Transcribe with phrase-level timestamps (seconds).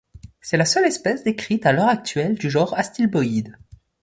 [0.41, 3.55] C'est la seule espèce décrite à l'heure actuelle du genre Astilboides.